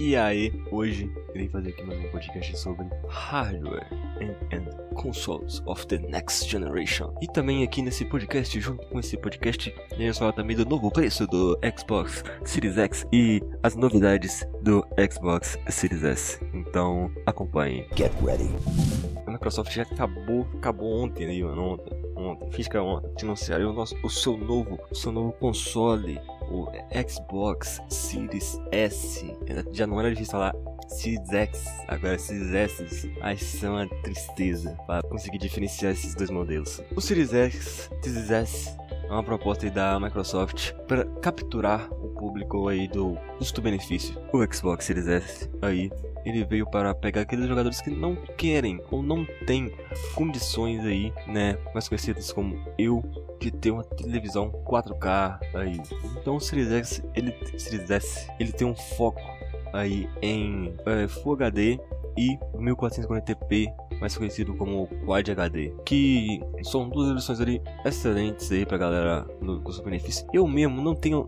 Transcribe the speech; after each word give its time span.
E 0.00 0.16
aí, 0.16 0.50
hoje 0.70 1.12
irei 1.34 1.46
fazer 1.50 1.68
aqui 1.68 1.82
mais 1.84 2.00
um 2.00 2.08
podcast 2.08 2.58
sobre 2.58 2.86
hardware 3.06 3.86
and, 4.18 4.34
and, 4.56 4.94
consoles 4.94 5.62
of 5.66 5.86
the 5.88 5.98
next 5.98 6.48
generation. 6.48 7.14
E 7.20 7.26
também 7.26 7.62
aqui 7.62 7.82
nesse 7.82 8.06
podcast, 8.06 8.58
junto 8.58 8.86
com 8.86 8.98
esse 8.98 9.18
podcast, 9.18 9.70
iremos 9.92 10.16
falar 10.16 10.32
também 10.32 10.56
do 10.56 10.64
novo 10.64 10.90
preço 10.90 11.26
do 11.26 11.58
Xbox 11.78 12.24
Series 12.46 12.78
X 12.78 13.06
e 13.12 13.42
as 13.62 13.76
novidades 13.76 14.42
do 14.62 14.82
Xbox 15.12 15.58
Series 15.68 16.02
S. 16.02 16.40
Então, 16.54 17.12
acompanhe. 17.26 17.86
Get 17.94 18.12
ready. 18.24 18.48
A 19.26 19.30
Microsoft 19.32 19.70
já 19.70 19.82
acabou, 19.82 20.48
acabou 20.54 21.04
ontem 21.04 21.42
mano, 21.42 21.74
ontem, 21.74 21.99
ontem, 22.20 22.50
física 22.50 22.82
ontem, 22.82 23.10
anunciaram 23.22 23.70
o, 23.70 23.72
nosso, 23.72 23.96
o 24.02 24.10
seu 24.10 24.36
novo, 24.36 24.78
o 24.90 24.94
seu 24.94 25.12
novo 25.12 25.32
console 25.32 26.20
o 26.50 26.66
Xbox 27.08 27.80
Series 27.88 28.60
S. 28.72 29.32
Já 29.72 29.86
não 29.86 30.00
era 30.00 30.10
difícil 30.10 30.32
falar 30.32 30.54
Series 30.88 31.32
X, 31.32 31.64
agora 31.86 32.18
Series 32.18 32.52
S. 32.52 33.12
Ai, 33.20 33.34
isso 33.34 33.64
é 33.64 33.70
uma 33.70 33.88
tristeza 34.02 34.76
para 34.86 35.02
conseguir 35.08 35.38
diferenciar 35.38 35.92
esses 35.92 36.14
dois 36.14 36.30
modelos. 36.30 36.82
O 36.94 37.00
Series 37.00 37.32
X, 37.32 37.88
Series 38.02 38.30
S 38.30 38.76
é 39.08 39.12
uma 39.12 39.22
proposta 39.22 39.70
da 39.70 39.98
Microsoft 39.98 40.72
para 40.88 41.04
capturar 41.20 41.88
o 41.92 42.09
público 42.30 42.68
aí 42.68 42.86
do 42.86 43.16
custo-benefício. 43.38 44.16
O 44.32 44.54
Xbox 44.54 44.84
Series 44.84 45.08
S 45.08 45.50
aí 45.60 45.90
ele 46.24 46.44
veio 46.44 46.64
para 46.64 46.94
pegar 46.94 47.22
aqueles 47.22 47.48
jogadores 47.48 47.80
que 47.80 47.90
não 47.90 48.14
querem 48.14 48.80
ou 48.90 49.02
não 49.02 49.26
têm 49.46 49.74
condições 50.14 50.84
aí, 50.84 51.12
né, 51.26 51.58
mais 51.74 51.88
conhecidas 51.88 52.32
como 52.32 52.56
eu, 52.78 53.02
de 53.40 53.50
ter 53.50 53.72
uma 53.72 53.82
televisão 53.82 54.50
4K 54.64 55.40
aí. 55.54 55.80
Então 56.20 56.36
o 56.36 56.40
Series 56.40 56.70
X, 56.70 57.02
ele, 57.16 57.34
Series 57.58 57.90
S, 57.90 58.30
ele 58.38 58.52
tem 58.52 58.66
um 58.66 58.76
foco 58.76 59.20
aí 59.72 60.08
em 60.22 60.74
é, 60.86 61.08
Full 61.08 61.32
HD 61.34 61.80
e 62.16 62.36
1440p, 62.54 63.72
mais 64.00 64.16
conhecido 64.16 64.54
como 64.54 64.88
Quad 65.04 65.30
HD, 65.30 65.72
que 65.84 66.40
são 66.62 66.88
duas 66.88 67.12
versões 67.12 67.40
ali 67.40 67.62
excelentes 67.84 68.50
aí 68.50 68.64
pra 68.64 68.78
galera 68.78 69.26
no 69.40 69.60
custo-benefício. 69.60 70.26
Eu 70.32 70.46
mesmo 70.46 70.82
não 70.82 70.94
tenho, 70.94 71.26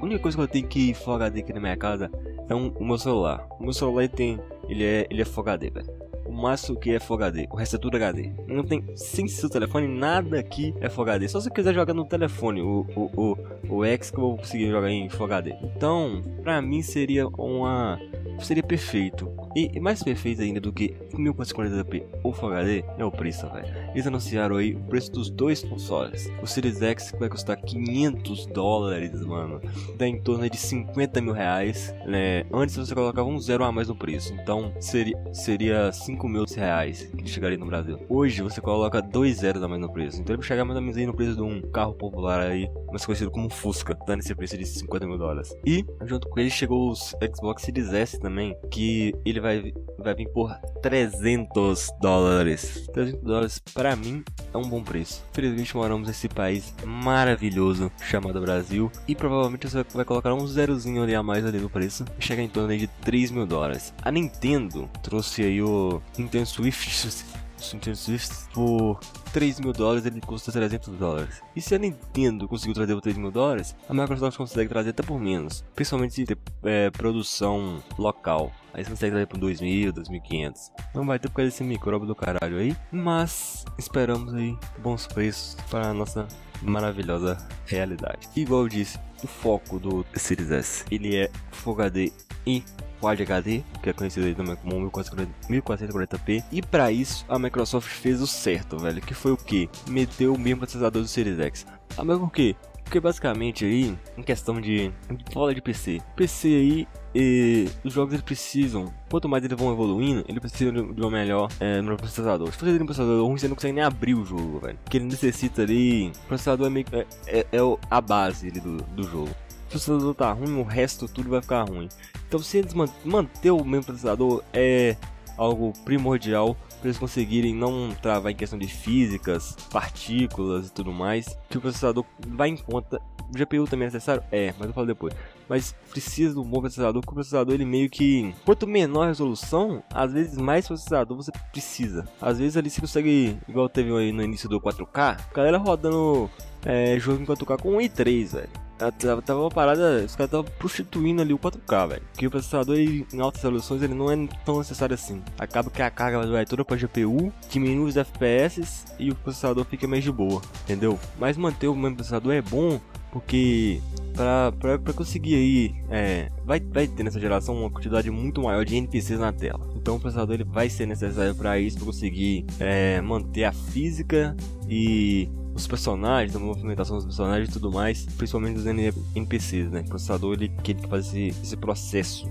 a 0.00 0.04
única 0.04 0.20
coisa 0.20 0.36
que 0.36 0.42
eu 0.42 0.48
tenho 0.48 0.68
que 0.68 0.94
Full 0.94 1.14
HD 1.14 1.40
aqui 1.40 1.52
na 1.52 1.60
minha 1.60 1.76
casa 1.76 2.10
é 2.48 2.54
um, 2.54 2.68
o 2.68 2.84
meu 2.84 2.98
celular. 2.98 3.46
O 3.58 3.64
meu 3.64 3.72
celular 3.72 4.08
tem, 4.08 4.38
ele 4.68 4.84
é, 4.84 5.06
ele 5.10 5.22
é 5.22 5.24
Full 5.24 5.42
HD, 5.42 5.70
velho 5.70 6.11
o 6.42 6.50
máximo 6.50 6.76
que 6.76 6.90
é 6.90 6.98
Full 6.98 7.16
HD, 7.16 7.46
o 7.50 7.56
resto 7.56 7.76
é 7.76 7.78
tudo 7.78 7.96
HD. 7.96 8.32
Não 8.48 8.64
tem, 8.64 8.84
sem 8.96 9.28
seu 9.28 9.48
telefone, 9.48 9.86
nada 9.86 10.40
aqui 10.40 10.74
é 10.80 10.88
Full 10.88 11.04
HD. 11.04 11.28
Só 11.28 11.38
se 11.38 11.44
você 11.44 11.54
quiser 11.54 11.72
jogar 11.72 11.94
no 11.94 12.04
telefone, 12.04 12.60
o, 12.60 12.84
o, 12.96 13.36
o, 13.70 13.76
o 13.76 13.84
X 13.84 14.10
que 14.10 14.16
eu 14.16 14.22
vou 14.22 14.36
conseguir 14.36 14.68
jogar 14.68 14.90
em 14.90 15.08
Full 15.08 15.26
HD. 15.26 15.54
Então, 15.62 16.20
pra 16.42 16.60
mim 16.60 16.82
seria 16.82 17.28
uma 17.28 17.96
seria 18.40 18.62
perfeito. 18.62 19.30
E 19.54 19.78
mais 19.78 20.02
perfeito 20.02 20.40
ainda 20.40 20.60
do 20.60 20.72
que 20.72 20.94
1440p 21.12 22.04
ou 22.22 22.32
Full 22.32 22.48
HD 22.48 22.84
é 22.98 23.04
o 23.04 23.10
preço, 23.10 23.46
velho. 23.50 23.66
Eles 23.92 24.06
anunciaram 24.06 24.56
aí 24.56 24.74
o 24.74 24.80
preço 24.80 25.12
dos 25.12 25.30
dois 25.30 25.62
consoles. 25.62 26.30
O 26.42 26.46
Series 26.46 26.80
X 26.80 27.12
vai 27.18 27.28
custar 27.28 27.56
500 27.58 28.46
dólares, 28.46 29.20
mano. 29.24 29.60
Dá 29.96 30.06
em 30.06 30.20
torno 30.20 30.48
de 30.48 30.56
50 30.56 31.20
mil 31.20 31.34
reais. 31.34 31.94
Né? 32.06 32.44
Antes 32.52 32.76
você 32.76 32.94
colocava 32.94 33.28
um 33.28 33.38
zero 33.38 33.64
a 33.64 33.70
mais 33.70 33.88
no 33.88 33.94
preço. 33.94 34.32
Então 34.34 34.72
seria, 34.80 35.16
seria 35.32 35.92
5 35.92 36.26
mil 36.32 36.44
reais 36.56 37.10
que 37.16 37.28
chegaria 37.28 37.58
no 37.58 37.66
Brasil. 37.66 37.98
Hoje 38.08 38.42
você 38.42 38.60
coloca 38.60 39.02
dois 39.02 39.38
zeros 39.38 39.62
a 39.62 39.68
mais 39.68 39.80
no 39.80 39.92
preço. 39.92 40.20
Então 40.20 40.34
ele 40.34 40.40
vai 40.40 40.48
chegar 40.48 40.64
mais 40.64 40.76
ou 40.76 40.82
menos 40.82 40.96
aí 40.96 41.06
no 41.06 41.14
preço 41.14 41.36
de 41.36 41.42
um 41.42 41.60
carro 41.70 41.94
popular 41.94 42.40
aí, 42.40 42.68
mais 42.90 43.04
conhecido 43.04 43.30
como 43.30 43.50
Fusca. 43.50 43.96
Dando 44.06 44.20
esse 44.20 44.34
preço 44.34 44.56
de 44.56 44.66
50 44.66 45.06
mil 45.06 45.18
dólares. 45.18 45.54
E 45.66 45.84
junto 46.04 46.28
com 46.28 46.40
ele 46.40 46.50
chegou 46.50 46.90
o 46.90 46.94
Xbox 46.94 47.62
Series 47.62 47.92
S 47.92 48.18
também. 48.18 48.56
Que 48.70 49.14
ele 49.24 49.40
vai, 49.40 49.72
vai 49.98 50.14
vir 50.14 50.28
por 50.30 50.52
300 50.82 51.90
dólares. 52.00 52.88
300 52.92 53.22
dólares 53.22 53.62
para 53.74 53.94
mim 53.94 54.24
é 54.52 54.56
um 54.56 54.68
bom 54.68 54.82
preço. 54.82 55.22
Felizmente 55.32 55.76
moramos 55.76 56.08
nesse 56.08 56.28
país 56.28 56.74
maravilhoso 56.84 57.92
chamado 58.00 58.40
Brasil. 58.40 58.90
E 59.06 59.14
provavelmente 59.14 59.68
você 59.68 59.84
vai 59.94 60.04
colocar 60.04 60.32
um 60.32 60.46
zerozinho 60.46 61.02
ali 61.02 61.14
a 61.14 61.22
mais 61.22 61.44
ali 61.44 61.58
no 61.58 61.68
preço. 61.68 62.04
E 62.18 62.24
chega 62.24 62.40
em 62.40 62.48
torno 62.48 62.76
de 62.76 62.86
3 62.86 63.30
mil 63.30 63.46
dólares. 63.46 63.92
A 64.02 64.10
Nintendo 64.10 64.88
trouxe 65.02 65.42
aí 65.42 65.62
o 65.62 66.00
Nintendo 66.22 66.46
Swift. 66.46 67.32
Nintendo 67.72 67.96
Swift 67.96 68.48
por 68.52 68.98
3 69.32 69.60
mil 69.60 69.72
dólares 69.72 70.04
ele 70.04 70.20
custa 70.20 70.50
300 70.50 70.94
dólares. 70.98 71.40
E 71.54 71.60
se 71.60 71.74
a 71.74 71.78
Nintendo 71.78 72.48
conseguiu 72.48 72.74
trazer 72.74 72.94
por 72.94 73.00
3 73.00 73.16
mil 73.16 73.30
dólares, 73.30 73.76
a 73.88 73.94
Microsoft 73.94 74.36
consegue 74.36 74.68
trazer 74.68 74.90
até 74.90 75.02
por 75.02 75.20
menos. 75.20 75.64
Principalmente 75.74 76.14
se 76.14 76.24
ter 76.24 76.38
é, 76.64 76.90
produção 76.90 77.82
local. 77.96 78.52
Aí 78.74 78.84
você 78.84 78.90
consegue 78.90 79.12
trazer 79.12 79.26
por 79.26 79.38
2.000, 79.38 79.92
2.500. 79.92 80.70
Não 80.94 81.06
vai 81.06 81.18
ter 81.18 81.28
por 81.28 81.36
causa 81.36 81.50
desse 81.50 81.64
micróbio 81.64 82.06
do 82.06 82.14
caralho 82.14 82.58
aí. 82.58 82.76
Mas 82.90 83.64
esperamos 83.78 84.34
aí 84.34 84.56
bons 84.78 85.06
preços 85.06 85.56
para 85.70 85.88
a 85.88 85.94
nossa 85.94 86.26
maravilhosa 86.62 87.36
realidade. 87.66 88.28
Igual 88.36 88.62
eu 88.62 88.68
disse, 88.68 88.98
o 89.22 89.26
foco 89.26 89.78
do 89.78 90.06
Series 90.14 90.50
S 90.50 90.84
ele 90.90 91.16
é 91.16 91.30
Full 91.50 91.74
HD 91.74 92.12
e 92.46 92.62
Quad 93.00 93.20
HD, 93.20 93.62
que 93.82 93.90
é 93.90 93.92
conhecido 93.92 94.26
aí 94.26 94.34
também 94.34 94.56
como 94.56 94.90
1440p. 94.90 96.44
E 96.52 96.62
para 96.62 96.92
isso 96.92 97.24
a 97.28 97.38
Microsoft 97.38 97.88
fez 97.88 98.22
o 98.22 98.26
certo, 98.26 98.78
velho, 98.78 99.00
que 99.00 99.12
foi 99.12 99.32
o 99.32 99.36
que? 99.36 99.68
Meteu 99.88 100.34
o 100.34 100.38
mesmo 100.38 100.60
processador 100.60 101.02
do 101.02 101.08
Series 101.08 101.38
X. 101.40 101.66
Ah, 101.96 102.04
mas 102.04 102.18
por 102.18 102.30
quê? 102.30 102.54
Porque 102.84 103.00
basicamente 103.00 103.64
aí, 103.64 103.96
em 104.16 104.22
questão 104.22 104.60
de 104.60 104.92
fala 105.32 105.54
de 105.54 105.62
PC, 105.62 106.00
PC 106.14 106.48
aí 106.48 106.88
e 107.14 107.68
os 107.84 107.92
jogos 107.92 108.14
eles 108.14 108.24
precisam, 108.24 108.92
quanto 109.10 109.28
mais 109.28 109.44
eles 109.44 109.58
vão 109.58 109.72
evoluindo, 109.72 110.24
ele 110.28 110.40
precisa 110.40 110.72
de 110.72 110.80
um 110.80 111.10
melhor 111.10 111.50
é, 111.60 111.80
no 111.80 111.96
processador. 111.96 112.50
Se 112.52 112.58
você 112.58 112.72
tem 112.72 112.82
um 112.82 112.86
processador 112.86 113.26
ruim, 113.26 113.38
você 113.38 113.48
não 113.48 113.54
consegue 113.54 113.74
nem 113.74 113.84
abrir 113.84 114.14
o 114.14 114.24
jogo, 114.24 114.60
velho. 114.60 114.78
Porque 114.82 114.96
ele 114.96 115.06
necessita 115.06 115.62
ali. 115.62 116.08
O 116.24 116.28
processador 116.28 116.66
é 116.66 116.70
meio 116.70 116.86
é, 116.92 117.06
é, 117.26 117.46
é 117.52 117.58
a 117.90 118.00
base 118.00 118.48
ali, 118.48 118.60
do, 118.60 118.78
do 118.78 119.02
jogo. 119.02 119.28
Se 119.28 119.66
o 119.66 119.68
processador 119.70 120.14
tá 120.14 120.32
ruim, 120.32 120.58
o 120.58 120.62
resto 120.62 121.06
tudo 121.06 121.30
vai 121.30 121.42
ficar 121.42 121.68
ruim. 121.68 121.88
Então, 122.26 122.40
se 122.40 122.58
eles 122.58 122.72
manter 123.04 123.50
o 123.50 123.64
mesmo 123.64 123.84
processador, 123.84 124.42
é 124.52 124.96
algo 125.36 125.72
primordial 125.84 126.56
para 126.78 126.88
eles 126.88 126.98
conseguirem 126.98 127.54
não 127.54 127.90
travar 128.00 128.32
em 128.32 128.34
questão 128.34 128.58
de 128.58 128.66
físicas, 128.66 129.56
partículas 129.70 130.68
e 130.68 130.72
tudo 130.72 130.92
mais, 130.92 131.38
que 131.48 131.58
o 131.58 131.60
processador 131.60 132.04
vai 132.26 132.48
em 132.48 132.56
conta. 132.56 133.00
O 133.28 133.38
GPU 133.38 133.64
também 133.64 133.86
é 133.86 133.90
necessário? 133.90 134.22
É, 134.30 134.52
mas 134.58 134.68
eu 134.68 134.74
falo 134.74 134.86
depois. 134.86 135.14
Mas 135.48 135.74
precisa 135.90 136.38
um 136.38 136.44
bom 136.44 136.60
processador, 136.60 137.00
porque 137.00 137.12
o 137.12 137.14
processador 137.14 137.54
ele 137.54 137.64
meio 137.64 137.88
que. 137.88 138.34
Quanto 138.44 138.66
menor 138.66 139.04
a 139.04 139.06
resolução, 139.08 139.82
às 139.92 140.12
vezes 140.12 140.36
mais 140.36 140.66
processador 140.66 141.16
você 141.16 141.32
precisa. 141.50 142.06
Às 142.20 142.38
vezes 142.38 142.56
ali 142.56 142.68
você 142.68 142.80
consegue, 142.80 143.38
igual 143.48 143.68
teve 143.68 143.94
aí 143.96 144.12
no 144.12 144.22
início 144.22 144.48
do 144.48 144.60
4K, 144.60 145.18
a 145.30 145.34
galera 145.34 145.56
rodando 145.56 146.28
é, 146.64 146.98
jogo 146.98 147.22
em 147.22 147.26
4K 147.26 147.60
com 147.60 147.76
1 147.76 147.80
e 147.80 147.88
3, 147.88 148.32
velho. 148.32 148.61
Tava, 148.90 149.22
tava 149.22 149.40
uma 149.40 149.50
parada, 149.50 150.04
os 150.04 150.16
caras 150.16 150.28
estavam 150.32 150.44
prostituindo 150.58 151.22
ali 151.22 151.32
o 151.32 151.38
4K, 151.38 151.88
velho. 151.88 152.02
Porque 152.12 152.26
o 152.26 152.30
processador 152.30 152.76
ele, 152.76 153.06
em 153.12 153.20
altas 153.20 153.42
resoluções 153.42 153.82
ele 153.82 153.94
não 153.94 154.10
é 154.10 154.28
tão 154.44 154.58
necessário 154.58 154.94
assim. 154.94 155.22
Acaba 155.38 155.70
que 155.70 155.82
a 155.82 155.90
carga 155.90 156.26
vai 156.26 156.44
toda 156.44 156.64
pra 156.64 156.76
GPU, 156.76 157.32
diminui 157.50 157.88
os 157.88 157.96
FPS 157.96 158.84
e 158.98 159.10
o 159.10 159.14
processador 159.14 159.64
fica 159.64 159.86
mais 159.86 160.02
de 160.02 160.10
boa, 160.10 160.40
entendeu? 160.64 160.98
Mas 161.18 161.36
manter 161.36 161.68
o 161.68 161.74
mesmo 161.74 161.96
processador 161.96 162.32
é 162.32 162.42
bom 162.42 162.80
porque 163.12 163.78
pra, 164.14 164.50
pra, 164.52 164.78
pra 164.78 164.92
conseguir 164.94 165.34
aí, 165.34 165.74
é, 165.90 166.30
vai, 166.44 166.58
vai 166.58 166.88
ter 166.88 167.02
nessa 167.02 167.20
geração 167.20 167.54
uma 167.54 167.70
quantidade 167.70 168.10
muito 168.10 168.40
maior 168.40 168.64
de 168.64 168.74
NPCs 168.74 169.20
na 169.20 169.32
tela. 169.32 169.68
Então 169.76 169.96
o 169.96 170.00
processador 170.00 170.34
ele 170.34 170.44
vai 170.44 170.70
ser 170.70 170.86
necessário 170.86 171.34
para 171.34 171.58
isso, 171.58 171.76
para 171.76 171.86
conseguir 171.86 172.46
é, 172.58 173.02
manter 173.02 173.44
a 173.44 173.52
física 173.52 174.34
e 174.66 175.28
os 175.62 175.66
personagens, 175.68 176.36
a 176.36 176.38
movimentação 176.38 176.96
dos 176.96 177.04
personagens 177.06 177.48
e 177.48 177.52
tudo 177.52 177.72
mais, 177.72 178.04
principalmente 178.16 178.56
dos 178.56 178.66
NPCs, 178.66 179.70
né? 179.70 179.80
O 179.80 179.88
processador 179.88 180.34
ele 180.34 180.48
quer 180.62 180.76
fazer 180.88 181.28
esse, 181.28 181.40
esse 181.42 181.56
processo 181.56 182.28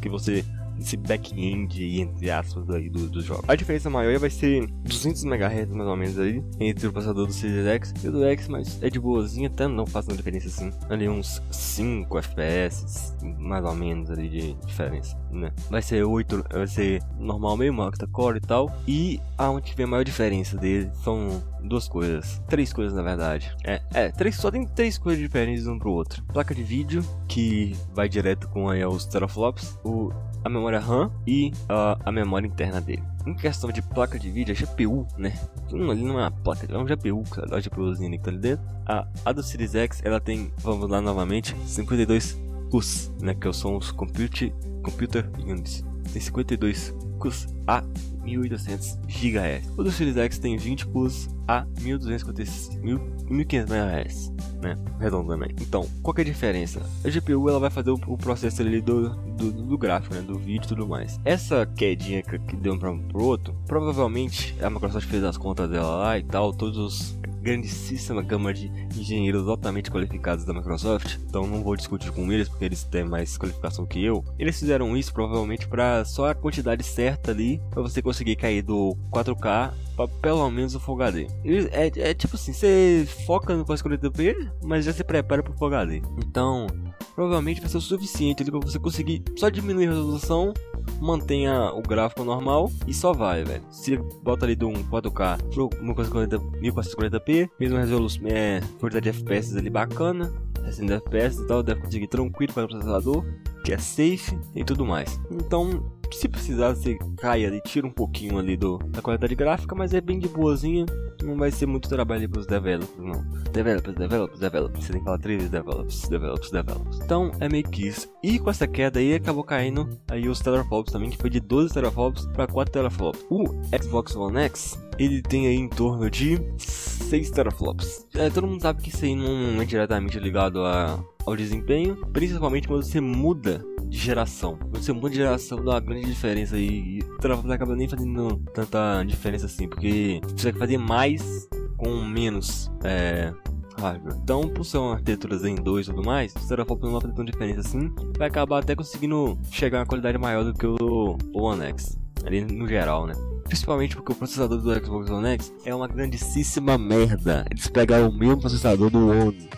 que 0.00 0.08
você 0.08 0.44
esse 0.78 0.96
back-end, 0.96 2.00
entre 2.00 2.30
aspas, 2.30 2.68
aí 2.70 2.88
do, 2.88 3.08
do 3.08 3.20
jogo. 3.20 3.44
A 3.48 3.54
diferença 3.54 3.90
maior 3.90 4.18
vai 4.18 4.30
ser 4.30 4.66
200 4.84 5.24
MHz 5.24 5.70
mais 5.70 5.88
ou 5.88 5.96
menos 5.96 6.18
aí, 6.18 6.42
entre 6.60 6.86
o 6.86 6.92
processador 6.92 7.26
do 7.26 7.32
Series 7.32 7.66
X 7.66 7.94
e 8.02 8.08
o 8.08 8.12
do 8.12 8.24
X, 8.24 8.48
mas 8.48 8.82
é 8.82 8.90
de 8.90 8.98
boazinha, 8.98 9.48
até 9.48 9.66
não 9.66 9.86
faz 9.86 10.06
uma 10.06 10.16
diferença 10.16 10.48
assim. 10.48 10.72
Ali 10.88 11.08
uns 11.08 11.42
5 11.50 12.18
FPS, 12.18 13.14
mais 13.38 13.64
ou 13.64 13.74
menos 13.74 14.10
ali 14.10 14.28
de 14.28 14.54
diferença, 14.66 15.16
né? 15.30 15.52
Vai 15.70 15.82
ser 15.82 16.04
8, 16.04 16.44
vai 16.52 16.66
ser 16.66 17.02
normal 17.18 17.56
mesmo, 17.56 17.82
octa-core 17.82 18.38
e 18.38 18.40
tal. 18.40 18.74
E 18.86 19.20
aonde 19.36 19.74
vem 19.74 19.84
a 19.84 19.88
maior 19.88 20.04
diferença 20.04 20.56
dele 20.56 20.90
são 21.02 21.42
duas 21.66 21.88
coisas. 21.88 22.40
Três 22.48 22.72
coisas, 22.72 22.94
na 22.94 23.02
verdade. 23.02 23.54
É, 23.64 23.80
é 23.92 24.10
três, 24.10 24.36
só 24.36 24.50
tem 24.50 24.66
três 24.66 24.98
coisas 24.98 25.20
diferentes 25.20 25.66
um 25.66 25.78
pro 25.78 25.90
outro. 25.90 26.22
Placa 26.32 26.54
de 26.54 26.62
vídeo, 26.62 27.04
que 27.28 27.76
vai 27.94 28.08
direto 28.08 28.48
com 28.48 28.68
aí 28.68 28.84
os 28.84 29.04
teraflops. 29.06 29.78
O 29.84 30.10
a 30.46 30.48
memória 30.48 30.78
RAM 30.78 31.10
e 31.26 31.52
uh, 31.64 32.00
a 32.04 32.12
memória 32.12 32.46
interna 32.46 32.80
dele. 32.80 33.02
Em 33.26 33.34
questão 33.34 33.70
de 33.70 33.82
placa 33.82 34.18
de 34.18 34.30
vídeo, 34.30 34.54
a 34.54 34.58
GPU, 34.58 35.06
né? 35.18 35.34
Hum, 35.72 35.90
ali 35.90 36.04
não 36.04 36.18
é 36.20 36.22
uma 36.22 36.30
placa, 36.30 36.66
é 36.70 36.78
um 36.78 36.84
GPU, 36.84 37.24
cara, 37.28 37.56
a 37.56 37.60
GPUzinha 37.60 38.10
que 38.10 38.24
tá 38.24 38.30
ali 38.30 38.38
dentro. 38.38 38.64
A, 38.86 39.06
a 39.24 39.32
do 39.32 39.42
Series 39.42 39.74
X, 39.74 40.00
ela 40.04 40.20
tem, 40.20 40.52
vamos 40.58 40.88
lá 40.88 41.00
novamente, 41.00 41.56
52 41.66 42.38
CUS, 42.70 43.12
né, 43.20 43.34
que 43.34 43.52
são 43.52 43.76
os 43.76 43.90
Computer, 43.90 44.52
Computer 44.82 45.28
Units. 45.44 45.84
Tem 46.12 46.22
52 46.22 46.94
CUS 47.16 47.46
a 47.66 47.82
1800 48.22 48.98
GHz. 49.06 49.70
O 49.76 49.82
do 49.82 49.90
Series 49.90 50.16
X 50.16 50.38
tem 50.38 50.56
20 50.56 50.86
CUS 50.86 51.28
a 51.48 51.64
1256 51.80 52.76
1500 52.80 53.70
MHz, 53.70 54.32
né? 54.60 54.76
Redondamente. 54.98 55.62
Então, 55.62 55.88
qual 56.02 56.14
é 56.18 56.20
a 56.20 56.24
diferença? 56.24 56.82
A 57.04 57.08
GPU 57.08 57.48
ela 57.48 57.60
vai 57.60 57.70
fazer 57.70 57.90
o, 57.90 58.00
o 58.06 58.18
processo 58.18 58.62
ali 58.62 58.80
do, 58.80 59.10
do, 59.10 59.52
do, 59.52 59.78
gráfico, 59.78 60.14
né? 60.14 60.20
Do 60.20 60.38
vídeo 60.38 60.64
e 60.64 60.68
tudo 60.68 60.86
mais. 60.86 61.20
Essa 61.24 61.66
quedinha 61.66 62.22
que, 62.22 62.38
que 62.38 62.56
deu 62.56 62.74
um 62.74 62.78
para 62.78 62.90
um 62.90 62.98
pro 62.98 63.22
outro, 63.22 63.54
provavelmente 63.66 64.56
a 64.60 64.68
Microsoft 64.68 65.08
fez 65.08 65.22
as 65.22 65.36
contas 65.36 65.70
dela 65.70 65.96
lá 65.96 66.18
e 66.18 66.22
tal, 66.22 66.52
todos 66.52 66.78
os 66.78 67.15
grandíssima 67.46 68.22
gama 68.22 68.52
de 68.52 68.72
engenheiros 68.98 69.46
altamente 69.46 69.88
qualificados 69.88 70.44
da 70.44 70.52
Microsoft, 70.52 71.16
então 71.28 71.46
não 71.46 71.62
vou 71.62 71.76
discutir 71.76 72.10
com 72.10 72.32
eles 72.32 72.48
porque 72.48 72.64
eles 72.64 72.82
têm 72.82 73.04
mais 73.04 73.38
qualificação 73.38 73.86
que 73.86 74.04
eu. 74.04 74.24
Eles 74.36 74.58
fizeram 74.58 74.96
isso 74.96 75.12
provavelmente 75.12 75.68
para 75.68 76.04
só 76.04 76.28
a 76.28 76.34
quantidade 76.34 76.82
certa 76.82 77.30
ali 77.30 77.62
para 77.70 77.82
você 77.82 78.02
conseguir 78.02 78.34
cair 78.34 78.62
do 78.62 78.96
4K 79.12 79.72
para 79.96 80.08
pelo 80.20 80.50
menos 80.50 80.74
o 80.74 80.80
Full 80.80 81.00
HD. 81.00 81.28
É, 81.70 82.10
é, 82.10 82.14
tipo 82.14 82.34
assim, 82.34 82.52
você 82.52 83.06
foca 83.26 83.56
no 83.56 83.64
440p, 83.64 84.50
mas 84.64 84.84
já 84.84 84.92
se 84.92 85.04
prepara 85.04 85.40
para 85.40 85.52
o 85.52 85.56
Full 85.56 85.68
HD. 85.68 86.02
Então, 86.18 86.66
provavelmente 87.14 87.60
vai 87.60 87.70
ser 87.70 87.76
o 87.76 87.80
suficiente 87.80 88.44
para 88.44 88.58
você 88.58 88.78
conseguir 88.78 89.22
só 89.36 89.48
diminuir 89.48 89.86
a 89.86 89.90
resolução 89.90 90.52
mantenha 91.00 91.72
o 91.72 91.82
gráfico 91.82 92.24
normal 92.24 92.70
e 92.86 92.94
só 92.94 93.12
vai, 93.12 93.44
velho. 93.44 93.62
Se 93.70 93.96
bota 94.22 94.44
ali 94.44 94.56
do 94.56 94.68
4K 94.68 95.42
pro 95.52 95.68
1440p, 95.70 97.50
mesma 97.58 97.80
resolução, 97.80 98.22
é, 98.26 98.60
quantidade 98.80 99.10
de 99.10 99.18
FPS 99.18 99.56
ali 99.56 99.70
bacana, 99.70 100.32
60 100.64 100.94
FPS 100.94 101.42
e 101.42 101.46
tal, 101.46 101.62
deve 101.62 101.80
conseguir 101.80 102.08
tranquilo 102.08 102.52
para 102.52 102.64
o 102.64 102.68
processador, 102.68 103.24
que 103.64 103.72
é 103.72 103.78
safe 103.78 104.38
e 104.54 104.64
tudo 104.64 104.84
mais. 104.84 105.20
Então, 105.30 105.84
se 106.12 106.28
precisar, 106.28 106.74
você 106.74 106.96
cai 107.16 107.44
ali, 107.44 107.60
tira 107.62 107.86
um 107.86 107.90
pouquinho 107.90 108.38
ali 108.38 108.56
do, 108.56 108.78
da 108.78 109.02
qualidade 109.02 109.34
gráfica, 109.34 109.74
mas 109.74 109.92
é 109.92 110.00
bem 110.00 110.18
de 110.18 110.28
boazinha. 110.28 110.86
Não 111.26 111.36
vai 111.36 111.50
ser 111.50 111.66
muito 111.66 111.88
trabalho 111.88 112.20
ali 112.20 112.28
pros 112.28 112.46
developers, 112.46 112.96
não. 112.98 113.24
Developers, 113.52 113.96
developers, 113.96 114.38
developers. 114.38 114.84
Você 114.84 114.92
tem 114.92 115.00
que 115.00 115.04
falar 115.04 115.18
três 115.18 115.38
vezes 115.38 115.50
developers, 115.50 116.08
developers, 116.08 116.50
developers. 116.52 117.00
Então 117.00 117.32
é 117.40 117.48
meio 117.48 117.64
que 117.64 117.88
isso. 117.88 118.08
E 118.22 118.38
com 118.38 118.48
essa 118.48 118.66
queda 118.66 119.00
aí 119.00 119.14
acabou 119.14 119.42
caindo 119.42 119.88
aí 120.08 120.28
os 120.28 120.38
teraflops 120.38 120.92
também, 120.92 121.10
que 121.10 121.16
foi 121.16 121.28
de 121.28 121.40
12 121.40 121.74
teraflops 121.74 122.26
para 122.26 122.46
4 122.46 122.72
teraflops. 122.72 123.26
O 123.28 123.44
Xbox 123.82 124.14
One 124.14 124.38
X, 124.38 124.78
ele 124.98 125.22
tem 125.22 125.46
aí 125.46 125.56
em 125.56 125.68
torno 125.68 126.10
de 126.10 126.40
6 126.58 127.30
teraflops. 127.30 128.06
É, 128.14 128.30
todo 128.30 128.46
mundo 128.46 128.60
sabe 128.60 128.82
que 128.82 128.90
isso 128.90 129.04
aí 129.04 129.14
não 129.14 129.60
é 129.60 129.64
diretamente 129.64 130.18
ligado 130.18 130.64
a, 130.64 131.02
ao 131.24 131.36
desempenho, 131.36 131.96
principalmente 132.12 132.66
quando 132.68 132.82
você 132.82 133.00
muda 133.00 133.64
de 133.88 133.98
geração. 133.98 134.56
Quando 134.58 134.82
você 134.82 134.92
muda 134.92 135.10
de 135.10 135.16
geração, 135.16 135.64
dá 135.64 135.72
uma 135.72 135.80
grande 135.80 136.06
diferença 136.06 136.56
aí. 136.56 136.98
E 136.98 137.02
o 137.02 137.18
teraflops 137.18 137.50
acaba 137.50 137.76
nem 137.76 137.88
fazendo 137.88 138.36
tanta 138.52 139.04
diferença 139.04 139.46
assim, 139.46 139.68
porque 139.68 140.20
você 140.36 140.50
vai 140.50 140.60
fazer 140.60 140.78
mais 140.78 141.48
com 141.76 142.04
menos 142.04 142.70
é, 142.82 143.32
hardware. 143.80 144.16
Então, 144.22 144.48
por 144.48 144.64
ser 144.64 144.78
uma 144.78 144.94
arquitetura 144.94 145.36
Zen 145.38 145.56
2 145.56 145.86
e 145.86 145.90
tudo 145.90 146.04
mais, 146.04 146.34
o 146.34 146.48
teraflops 146.48 146.84
não 146.84 146.92
vai 146.92 147.02
fazer 147.02 147.14
tanta 147.14 147.30
diferença 147.30 147.60
assim. 147.60 147.92
Vai 148.18 148.28
acabar 148.28 148.58
até 148.60 148.74
conseguindo 148.74 149.38
chegar 149.50 149.78
a 149.78 149.80
uma 149.82 149.86
qualidade 149.86 150.18
maior 150.18 150.44
do 150.44 150.54
que 150.54 150.66
o, 150.66 151.16
o 151.34 151.42
One 151.42 151.62
X, 151.66 151.98
ali 152.26 152.40
no 152.44 152.66
geral, 152.66 153.06
né? 153.06 153.14
Principalmente 153.44 153.94
porque 153.94 154.12
o 154.12 154.14
processador 154.14 154.58
do 154.58 154.84
Xbox 154.84 155.08
One 155.08 155.28
X 155.28 155.52
é 155.64 155.74
uma 155.74 155.86
grandíssima 155.86 156.76
merda. 156.76 157.46
Eles 157.50 157.68
pegaram 157.68 158.08
o 158.08 158.12
mesmo 158.12 158.40
processador 158.40 158.90
do 158.90 159.08
One. 159.08 159.48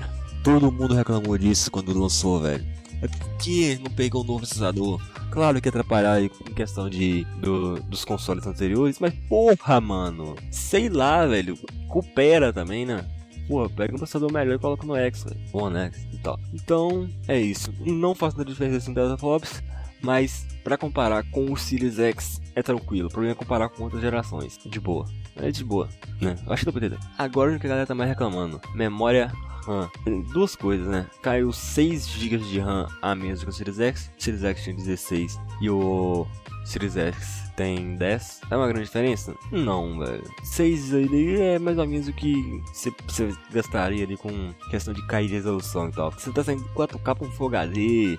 Todo 0.44 0.70
mundo 0.70 0.94
reclamou 0.94 1.36
disso 1.38 1.70
quando 1.70 1.98
lançou, 1.98 2.40
velho. 2.40 2.64
É 3.00 3.08
porque 3.08 3.78
não 3.82 3.90
pegou 3.90 4.22
um 4.22 4.26
novo 4.26 4.40
processador. 4.40 5.00
Claro 5.30 5.60
que 5.60 5.68
atrapalhar 5.68 6.14
aí 6.14 6.30
em 6.48 6.54
questão 6.54 6.90
de 6.90 7.24
do, 7.40 7.80
dos 7.82 8.04
consoles 8.04 8.46
anteriores, 8.46 8.98
mas 8.98 9.14
porra, 9.28 9.80
mano. 9.80 10.34
Sei 10.50 10.88
lá, 10.88 11.26
velho. 11.26 11.58
Coopera 11.88 12.52
também, 12.52 12.84
né? 12.84 13.04
Porra, 13.46 13.70
pega 13.70 13.94
um 13.94 13.98
processador 13.98 14.30
melhor 14.30 14.56
e 14.56 14.58
coloca 14.58 14.86
no 14.86 14.96
X, 14.96 15.24
One 15.52 15.78
X 15.78 16.06
e 16.12 16.18
tal. 16.18 16.38
Então, 16.52 17.08
é 17.26 17.40
isso. 17.40 17.72
Não 17.80 18.14
faço 18.14 18.36
nada 18.36 18.50
diferença 18.50 18.90
em 18.90 18.94
teraflops, 18.94 19.62
mas 20.02 20.46
para 20.62 20.76
comparar 20.76 21.24
com 21.30 21.52
o 21.52 21.56
Series 21.56 21.98
X 21.98 22.40
é 22.54 22.62
tranquilo. 22.62 23.08
O 23.08 23.10
problema 23.10 23.32
é 23.32 23.34
comparar 23.34 23.68
com 23.68 23.84
outras 23.84 24.02
gerações. 24.02 24.58
De 24.64 24.80
boa. 24.80 25.06
É 25.36 25.50
de 25.50 25.64
boa, 25.64 25.88
né? 26.20 26.36
Acho 26.48 26.60
que 26.60 26.66
dá 26.66 26.72
pra 26.72 26.86
entender. 26.86 27.02
Agora 27.16 27.54
o 27.54 27.60
que 27.60 27.66
a 27.66 27.70
galera 27.70 27.86
tá 27.86 27.94
mais 27.94 28.10
reclamando: 28.10 28.60
memória 28.74 29.32
RAM. 29.68 29.90
Duas 30.32 30.56
coisas, 30.56 30.86
né? 30.86 31.06
Caiu 31.22 31.52
6 31.52 32.08
GB 32.08 32.38
de 32.38 32.58
RAM 32.58 32.88
a 33.02 33.14
menos 33.14 33.44
que 33.44 33.50
o 33.50 33.52
Series 33.52 33.78
X. 33.78 34.10
O 34.18 34.22
Series 34.22 34.44
X 34.44 34.64
tinha 34.64 34.76
16 34.76 35.38
e 35.60 35.70
o 35.70 36.26
Series 36.64 36.96
X 36.96 37.48
tem 37.58 37.96
10. 37.96 38.42
É 38.50 38.56
uma 38.56 38.68
grande 38.68 38.84
diferença? 38.84 39.34
Não, 39.50 39.98
velho. 39.98 40.22
6 40.44 40.94
ali 40.94 41.40
é 41.40 41.58
mais 41.58 41.76
ou 41.76 41.86
menos 41.86 42.06
o 42.06 42.12
que 42.12 42.62
você 42.72 42.92
gastaria 43.52 44.04
ali 44.04 44.16
com 44.16 44.54
questão 44.70 44.94
de 44.94 45.04
cair 45.08 45.26
de 45.26 45.34
resolução 45.34 45.88
e 45.88 45.92
tal. 45.92 46.12
Você 46.12 46.30
tá 46.30 46.44
saindo 46.44 46.62
4K 46.76 47.16
com 47.16 47.24
Full 47.32 47.48
HD, 47.48 48.18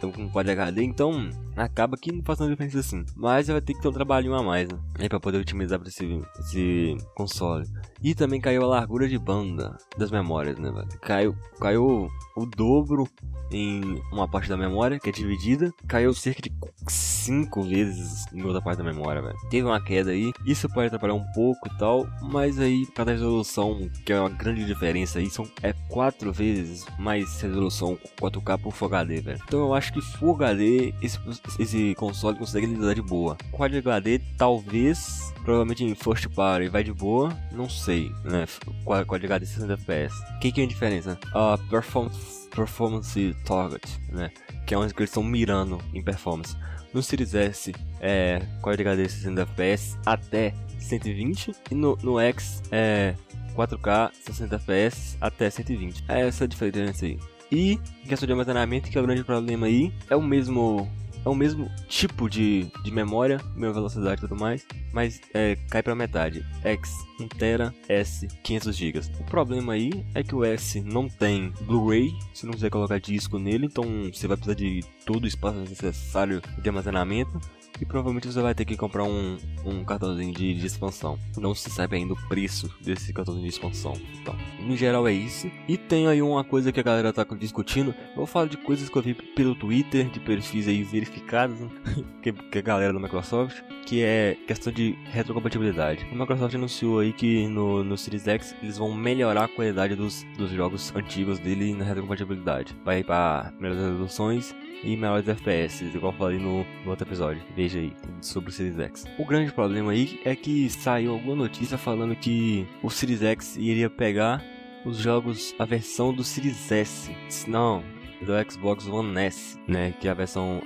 com 0.00 0.30
Quad 0.30 0.48
HD, 0.48 0.84
então 0.84 1.28
acaba 1.56 1.96
que 1.96 2.12
não 2.12 2.22
faz 2.22 2.38
tanta 2.38 2.50
diferença 2.52 2.78
assim. 2.78 3.04
Mas 3.16 3.48
vai 3.48 3.60
ter 3.60 3.74
que 3.74 3.80
ter 3.80 3.88
um 3.88 3.92
trabalhinho 3.92 4.34
a 4.34 4.42
mais, 4.42 4.68
né? 4.68 4.78
Aí 5.00 5.08
pra 5.08 5.18
poder 5.18 5.38
otimizar 5.38 5.80
pra 5.80 5.88
esse, 5.88 6.20
esse 6.38 6.96
console. 7.16 7.66
E 8.00 8.14
também 8.14 8.40
caiu 8.40 8.62
a 8.62 8.68
largura 8.68 9.08
de 9.08 9.18
banda 9.18 9.76
das 9.98 10.12
memórias, 10.12 10.58
né, 10.58 10.70
velho? 10.70 11.00
Caiu, 11.00 11.36
caiu 11.58 12.08
o 12.36 12.46
dobro 12.46 13.08
em 13.50 14.00
uma 14.12 14.28
parte 14.28 14.48
da 14.48 14.56
memória, 14.56 15.00
que 15.00 15.08
é 15.08 15.12
dividida. 15.12 15.72
Caiu 15.88 16.12
cerca 16.12 16.42
de 16.42 16.52
5 16.86 17.62
vezes 17.76 18.24
em 18.32 18.42
outra 18.42 18.62
parte 18.62 18.78
da 18.78 18.84
memória, 18.84 19.20
velho. 19.20 19.36
Teve 19.50 19.66
uma 19.66 19.82
queda 19.82 20.10
aí. 20.10 20.32
Isso 20.44 20.68
pode 20.68 20.86
atrapalhar 20.86 21.14
um 21.14 21.24
pouco 21.32 21.68
e 21.68 21.78
tal. 21.78 22.06
Mas 22.22 22.58
aí, 22.58 22.86
cada 22.94 23.12
resolução, 23.12 23.88
que 24.04 24.12
é 24.12 24.20
uma 24.20 24.30
grande 24.30 24.64
diferença 24.64 25.18
aí, 25.18 25.28
são, 25.28 25.48
é 25.62 25.72
4 25.88 26.32
vezes 26.32 26.86
mais 26.98 27.40
resolução 27.40 27.98
4K 28.20 28.58
por 28.58 28.72
Full 28.72 28.88
HD, 28.88 29.20
velho. 29.20 29.40
Então 29.46 29.60
eu 29.60 29.74
acho 29.74 29.92
que 29.92 30.00
Full 30.00 30.34
HD, 30.34 30.94
esse, 31.02 31.18
esse 31.58 31.94
console 31.96 32.38
consegue 32.38 32.66
lidar 32.66 32.94
de 32.94 33.02
boa. 33.02 33.36
Quad 33.52 33.74
HD, 33.74 34.20
talvez, 34.36 35.32
provavelmente 35.44 35.84
em 35.84 35.94
First 35.94 36.28
Party 36.28 36.68
vai 36.68 36.82
de 36.82 36.92
boa, 36.92 37.36
não 37.52 37.68
sei, 37.68 38.10
né? 38.24 38.46
Quad 38.84 39.24
HD 39.24 39.46
60 39.46 39.72
FPS. 39.74 40.14
O 40.36 40.38
que, 40.38 40.52
que 40.52 40.60
é 40.60 40.64
a 40.64 40.68
diferença? 40.68 41.18
A 41.32 41.54
uh, 41.54 41.58
performance, 41.68 42.45
performance 42.56 43.36
target, 43.44 43.86
né? 44.10 44.30
Que 44.66 44.74
é 44.74 44.78
onde 44.78 44.92
eles 44.96 45.10
estão 45.10 45.22
mirando 45.22 45.78
em 45.94 46.02
performance. 46.02 46.56
No 46.92 47.02
Series 47.02 47.34
S 47.34 47.74
é 48.00 48.40
Quad 48.62 48.80
HD 48.80 49.08
60 49.08 49.42
FPS 49.42 49.98
até 50.06 50.54
120 50.78 51.52
e 51.70 51.74
no, 51.74 51.96
no 52.02 52.18
X 52.18 52.62
é 52.72 53.14
4K 53.54 54.10
60 54.24 54.56
FPS 54.56 55.16
até 55.20 55.50
120. 55.50 56.04
É 56.08 56.26
essa 56.26 56.44
a 56.44 56.46
diferença 56.46 57.04
aí. 57.04 57.18
E 57.52 57.72
em 57.72 58.08
questão 58.08 58.26
de 58.26 58.32
armazenamento, 58.32 58.90
que 58.90 58.98
é 58.98 59.00
o 59.00 59.04
grande 59.04 59.22
problema 59.22 59.66
aí, 59.66 59.92
é 60.10 60.16
o 60.16 60.22
mesmo 60.22 60.90
é 61.26 61.28
o 61.28 61.34
mesmo 61.34 61.68
tipo 61.88 62.30
de, 62.30 62.70
de 62.84 62.90
memória, 62.92 63.40
mesma 63.56 63.74
velocidade 63.74 64.20
e 64.20 64.28
tudo 64.28 64.40
mais, 64.40 64.64
mas 64.92 65.20
é, 65.34 65.56
cai 65.68 65.82
para 65.82 65.94
metade. 65.94 66.46
X 66.62 66.94
1 67.20 67.28
TB, 67.28 67.74
S 67.88 68.28
500 68.44 68.76
GB. 68.76 69.00
O 69.18 69.24
problema 69.24 69.72
aí 69.72 70.06
é 70.14 70.22
que 70.22 70.34
o 70.34 70.44
S 70.44 70.80
não 70.80 71.08
tem 71.08 71.52
Blu-ray, 71.62 72.12
você 72.32 72.46
não 72.46 72.52
quiser 72.54 72.70
colocar 72.70 73.00
disco 73.00 73.40
nele, 73.40 73.66
então 73.66 73.84
você 74.12 74.28
vai 74.28 74.36
precisar 74.36 74.54
de 74.54 74.84
todo 75.04 75.24
o 75.24 75.26
espaço 75.26 75.58
necessário 75.58 76.40
de 76.62 76.68
armazenamento 76.68 77.40
e 77.80 77.84
provavelmente 77.84 78.26
você 78.26 78.40
vai 78.40 78.54
ter 78.54 78.64
que 78.64 78.76
comprar 78.76 79.04
um, 79.04 79.36
um 79.64 79.84
cartãozinho 79.84 80.32
de, 80.32 80.54
de, 80.54 80.66
expansão. 80.66 81.18
Não 81.36 81.54
se 81.54 81.70
sabe 81.70 81.96
ainda 81.96 82.14
o 82.14 82.28
preço 82.28 82.72
desse 82.80 83.12
cartãozinho 83.12 83.46
de 83.46 83.52
expansão. 83.52 83.94
Então, 84.20 84.34
no 84.60 84.76
geral 84.76 85.06
é 85.06 85.12
isso. 85.12 85.50
E 85.68 85.76
tem 85.76 86.06
aí 86.06 86.22
uma 86.22 86.44
coisa 86.44 86.72
que 86.72 86.80
a 86.80 86.82
galera 86.82 87.12
tá 87.12 87.24
discutindo. 87.38 87.94
Eu 88.16 88.26
falar 88.26 88.46
de 88.46 88.56
coisas 88.56 88.88
que 88.88 88.96
eu 88.96 89.02
vi 89.02 89.14
pelo 89.14 89.54
Twitter, 89.54 90.08
de 90.08 90.20
perfis 90.20 90.68
aí 90.68 90.82
verificados, 90.82 91.60
né? 91.60 91.68
que, 92.22 92.32
que 92.32 92.58
a 92.58 92.62
galera 92.62 92.92
da 92.92 92.98
Microsoft, 92.98 93.62
que 93.86 94.02
é 94.02 94.36
questão 94.46 94.72
de 94.72 94.96
retrocompatibilidade. 95.12 96.06
A 96.10 96.14
Microsoft 96.14 96.54
anunciou 96.54 97.00
aí 97.00 97.12
que 97.12 97.46
no, 97.46 97.84
no 97.84 97.96
Series 97.96 98.26
X 98.26 98.54
eles 98.62 98.78
vão 98.78 98.92
melhorar 98.92 99.44
a 99.44 99.48
qualidade 99.48 99.94
dos, 99.94 100.24
dos 100.36 100.50
jogos 100.50 100.92
antigos 100.94 101.38
dele 101.38 101.72
na 101.72 101.84
retrocompatibilidade. 101.84 102.76
Vai 102.84 103.04
para 103.04 103.52
melhores 103.60 103.82
resoluções 103.82 104.54
e 104.82 104.96
melhores 104.96 105.28
FPS, 105.28 105.84
igual 105.84 106.12
eu 106.12 106.18
falei 106.18 106.38
no, 106.38 106.64
no, 106.84 106.90
outro 106.90 107.06
episódio. 107.06 107.42
Aí 107.74 107.92
sobre 108.20 108.50
o 108.50 108.52
Series 108.52 108.78
X. 108.78 109.04
O 109.18 109.24
grande 109.24 109.52
problema 109.52 109.92
aí 109.92 110.20
é 110.24 110.36
que 110.36 110.68
saiu 110.70 111.12
alguma 111.12 111.36
notícia 111.36 111.78
falando 111.78 112.14
que 112.14 112.66
o 112.82 112.90
Series 112.90 113.22
X 113.22 113.56
iria 113.56 113.90
pegar 113.90 114.44
os 114.84 114.98
jogos, 114.98 115.54
a 115.58 115.64
versão 115.64 116.12
do 116.12 116.22
Series 116.22 116.70
S. 116.70 117.10
Não, 117.48 117.82
do 118.22 118.32
Xbox 118.50 118.86
One 118.86 119.18
S, 119.18 119.58
né? 119.66 119.92
Que 120.00 120.08
é 120.08 120.10
a 120.10 120.14
versão 120.14 120.62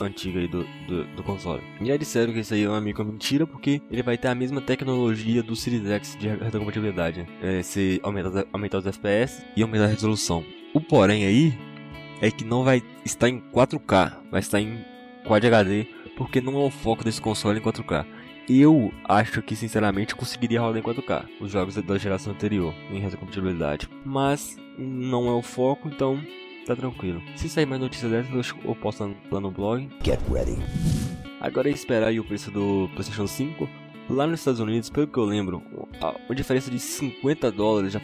antiga 0.00 0.40
aí 0.40 0.48
do, 0.48 0.64
do, 0.86 1.04
do, 1.16 1.22
console. 1.22 1.62
E 1.80 1.86
já 1.86 1.96
disseram 1.96 2.32
que 2.32 2.40
isso 2.40 2.54
aí 2.54 2.64
é 2.64 2.68
uma 2.68 2.80
micro 2.80 3.04
mentira, 3.04 3.46
porque 3.46 3.80
ele 3.90 4.02
vai 4.02 4.18
ter 4.18 4.28
a 4.28 4.34
mesma 4.34 4.60
tecnologia 4.60 5.42
do 5.42 5.54
Series 5.54 5.86
X 5.86 6.16
de 6.18 6.28
retrocompatibilidade. 6.28 7.26
É, 7.42 7.62
se 7.62 8.00
aumentar, 8.02 8.44
aumentar 8.52 8.78
os 8.78 8.86
FPS 8.86 9.44
e 9.56 9.62
aumentar 9.62 9.84
a 9.84 9.88
resolução. 9.88 10.44
O 10.72 10.80
porém 10.80 11.24
aí 11.24 11.56
é 12.20 12.30
que 12.30 12.44
não 12.44 12.64
vai 12.64 12.82
estar 13.04 13.28
em 13.28 13.40
4K, 13.52 14.12
vai 14.30 14.40
estar 14.40 14.60
em 14.60 14.84
Quad 15.26 15.44
HD, 15.44 15.86
porque 16.16 16.40
não 16.40 16.60
é 16.60 16.66
o 16.66 16.70
foco 16.70 17.04
desse 17.04 17.20
console 17.20 17.58
em 17.58 17.62
4K. 17.62 18.06
Eu 18.48 18.92
acho 19.04 19.40
que 19.40 19.56
sinceramente 19.56 20.14
conseguiria 20.14 20.60
rodar 20.60 20.78
em 20.78 20.82
4K 20.82 21.26
os 21.40 21.50
jogos 21.50 21.76
da 21.76 21.98
geração 21.98 22.32
anterior 22.32 22.74
em 22.90 23.00
retrocompatibilidade, 23.00 23.88
mas 24.04 24.56
não 24.78 25.28
é 25.28 25.32
o 25.32 25.42
foco, 25.42 25.88
então 25.88 26.20
tá 26.66 26.76
tranquilo. 26.76 27.22
Se 27.36 27.48
sair 27.48 27.66
mais 27.66 27.80
notícias 27.80 28.10
dessas, 28.10 28.54
eu 28.64 28.74
posto 28.74 29.14
lá 29.30 29.40
no 29.40 29.50
blog. 29.50 29.88
Get 30.04 30.20
ready. 30.30 30.56
Agora 31.40 31.68
é 31.68 31.72
esperar 31.72 32.08
aí 32.08 32.20
o 32.20 32.24
preço 32.24 32.50
do 32.50 32.88
PlayStation 32.94 33.26
5. 33.26 33.68
Lá 34.10 34.26
nos 34.26 34.40
Estados 34.40 34.60
Unidos, 34.60 34.90
pelo 34.90 35.06
que 35.06 35.18
eu 35.18 35.24
lembro, 35.24 35.62
a, 36.00 36.34
diferença 36.34 36.70
de 36.70 36.78
50 36.78 37.50
dólares 37.50 37.92
já, 37.92 38.00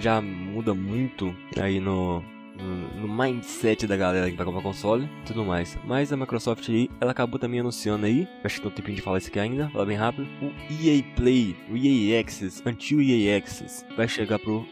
já 0.00 0.20
muda 0.22 0.72
muito 0.72 1.34
aí 1.60 1.78
no, 1.78 2.24
no, 2.62 3.06
no, 3.06 3.08
mindset 3.08 3.86
da 3.86 3.96
galera 3.96 4.30
que 4.30 4.36
vai 4.36 4.46
comprar 4.46 4.62
console 4.62 5.08
tudo 5.26 5.44
mais. 5.44 5.78
Mas 5.84 6.12
a 6.12 6.16
Microsoft 6.16 6.68
aí, 6.68 6.90
ela 7.00 7.12
acabou 7.12 7.38
também 7.38 7.60
anunciando 7.60 8.06
aí, 8.06 8.28
acho 8.44 8.56
que 8.56 8.62
tem 8.62 8.70
um 8.70 8.74
tempinho 8.74 8.96
de 8.96 9.02
falar 9.02 9.18
isso 9.18 9.28
aqui 9.28 9.38
ainda, 9.38 9.68
falar 9.70 9.86
bem 9.86 9.96
rápido, 9.96 10.26
o 10.42 10.52
EA 10.70 11.02
Play, 11.14 11.56
o 11.70 11.76
EA 11.76 12.20
Access, 12.20 12.62
antigo 12.66 13.00
EA 13.00 13.38
Access, 13.38 13.84
vai 13.96 14.08
chegar 14.08 14.38
pro 14.38 14.66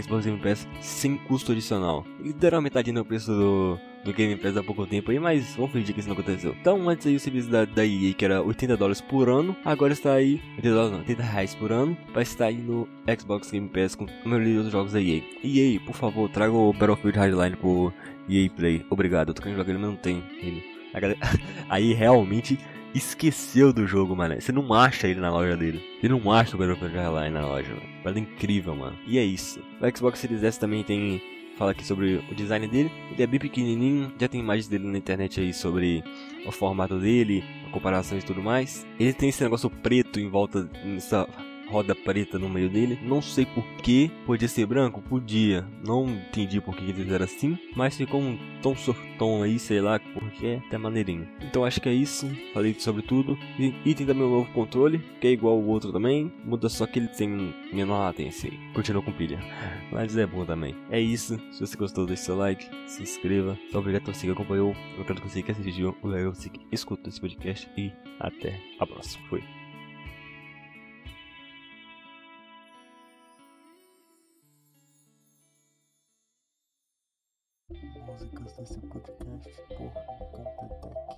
Xbox 0.00 0.26
Game 0.26 0.38
Pass 0.38 0.68
sem 0.80 1.16
custo 1.16 1.52
adicional. 1.52 2.04
Literalmente 2.20 2.68
metade 2.68 2.92
no 2.92 3.04
preço 3.04 3.32
do, 3.32 3.80
do 4.04 4.12
Game 4.12 4.36
Pass 4.36 4.56
há 4.56 4.62
pouco 4.62 4.86
tempo 4.86 5.10
aí, 5.10 5.18
mas 5.18 5.54
vamos 5.56 5.72
fingir 5.72 5.94
que 5.94 6.00
isso 6.00 6.08
não 6.08 6.16
aconteceu. 6.16 6.54
Então, 6.60 6.88
antes 6.88 7.06
aí 7.06 7.16
o 7.16 7.20
serviço 7.20 7.48
da, 7.48 7.64
da 7.64 7.84
EA, 7.84 8.14
que 8.14 8.24
era 8.24 8.42
80 8.42 8.76
dólares 8.76 9.00
por 9.00 9.28
ano, 9.28 9.56
agora 9.64 9.92
está 9.92 10.14
aí, 10.14 10.40
80 10.56 10.70
dólares 10.70 10.92
não, 10.92 10.98
80 11.00 11.22
reais 11.22 11.54
por 11.54 11.72
ano, 11.72 11.96
vai 12.12 12.22
estar 12.22 12.46
aí 12.46 12.56
no 12.56 12.88
Xbox 13.18 13.50
Game 13.50 13.68
Pass 13.68 13.94
com 13.94 14.06
a 14.06 14.28
maioria 14.28 14.62
dos 14.62 14.72
jogos 14.72 14.92
da 14.92 15.00
EA. 15.00 15.22
EA, 15.42 15.80
por 15.80 15.94
favor, 15.94 16.28
traga 16.28 16.52
o 16.52 16.72
Battlefield 16.72 17.18
Hardline 17.18 17.56
pro 17.56 17.92
EA 18.28 18.50
Play. 18.50 18.86
Obrigado, 18.90 19.28
eu 19.28 19.34
tô 19.34 19.42
querendo 19.42 19.58
jogar 19.58 19.70
ele, 19.70 19.78
mas 19.78 19.90
não 19.90 19.96
tem 19.96 20.22
ele. 20.40 20.64
Aí 21.68 21.92
realmente 21.92 22.58
esqueceu 22.94 23.72
do 23.72 23.86
jogo, 23.86 24.16
mano. 24.16 24.40
Você 24.40 24.52
não 24.52 24.72
acha 24.72 25.06
ele 25.06 25.20
na 25.20 25.30
loja 25.30 25.56
dele. 25.56 25.82
Você 26.00 26.08
não 26.08 26.32
acha 26.32 26.56
o 26.56 26.58
Battlefield 26.58 26.96
Hardline 26.96 27.34
na 27.34 27.46
loja, 27.46 27.68
mano. 28.04 28.18
É 28.18 28.20
incrível, 28.20 28.74
mano. 28.74 28.96
E 29.06 29.18
é 29.18 29.24
isso. 29.24 29.60
O 29.80 29.96
Xbox 29.96 30.18
Series 30.18 30.42
S 30.42 30.58
também 30.58 30.82
tem 30.82 31.20
fala 31.58 31.72
aqui 31.72 31.84
sobre 31.84 32.24
o 32.30 32.34
design 32.34 32.66
dele. 32.68 32.90
Ele 33.10 33.22
é 33.22 33.26
bem 33.26 33.40
pequenininho, 33.40 34.12
já 34.18 34.28
tem 34.28 34.40
imagens 34.40 34.68
dele 34.68 34.86
na 34.86 34.96
internet 34.96 35.40
aí 35.40 35.52
sobre 35.52 36.04
o 36.46 36.52
formato 36.52 36.98
dele, 36.98 37.44
a 37.66 37.70
comparação 37.70 38.16
e 38.16 38.22
tudo 38.22 38.40
mais. 38.40 38.86
Ele 38.98 39.12
tem 39.12 39.28
esse 39.28 39.42
negócio 39.42 39.68
preto 39.68 40.20
em 40.20 40.28
volta 40.28 40.70
nessa 40.84 41.28
roda 41.70 41.94
preta 41.94 42.38
no 42.38 42.48
meio 42.48 42.68
dele. 42.68 42.98
Não 43.02 43.20
sei 43.22 43.46
por 43.46 43.64
que. 43.82 44.10
Podia 44.26 44.48
ser 44.48 44.66
branco? 44.66 45.02
Podia. 45.02 45.66
Não 45.86 46.08
entendi 46.08 46.60
por 46.60 46.76
que 46.76 46.84
eles 46.84 46.96
fizeram 46.96 47.24
assim. 47.24 47.58
Mas 47.76 47.96
ficou 47.96 48.20
um 48.20 48.38
tom 48.62 48.74
sortom 48.74 49.42
aí, 49.42 49.58
sei 49.58 49.80
lá 49.80 49.98
porque 49.98 50.46
é 50.46 50.62
até 50.66 50.78
maneirinho. 50.78 51.28
Então 51.40 51.64
acho 51.64 51.80
que 51.80 51.88
é 51.88 51.92
isso. 51.92 52.28
Falei 52.52 52.74
sobre 52.78 53.02
tudo. 53.02 53.38
E, 53.58 53.74
e 53.84 53.94
tem 53.94 54.06
também 54.06 54.24
o 54.24 54.30
novo 54.30 54.52
controle, 54.52 54.98
que 55.20 55.26
é 55.26 55.30
igual 55.30 55.58
o 55.58 55.66
outro 55.66 55.92
também. 55.92 56.32
Muda 56.44 56.68
só 56.68 56.86
que 56.86 56.98
ele 56.98 57.08
tem 57.08 57.54
menor 57.72 57.98
latência. 57.98 58.50
Continua 58.74 59.02
com 59.02 59.12
pilha. 59.12 59.38
Mas 59.92 60.16
é 60.16 60.26
bom 60.26 60.44
também. 60.44 60.74
É 60.90 61.00
isso. 61.00 61.38
Se 61.52 61.60
você 61.60 61.76
gostou, 61.76 62.06
deixe 62.06 62.24
seu 62.24 62.36
like, 62.36 62.68
se 62.86 63.02
inscreva. 63.02 63.54
Muito 63.54 63.78
obrigado 63.78 64.02
por 64.04 64.14
você 64.14 64.26
que 64.26 64.32
acompanhou. 64.32 64.74
Quero 65.06 65.20
que 65.20 65.28
você 65.28 65.42
que 65.42 65.52
assistiu. 65.52 65.96
O 66.02 66.08
legal 66.08 66.34
você 66.34 66.48
que 66.48 66.60
escutou 66.72 67.08
esse 67.08 67.20
podcast. 67.20 67.68
E 67.76 67.92
até 68.20 68.60
a 68.78 68.86
próxima. 68.86 69.24
Fui. 69.28 69.57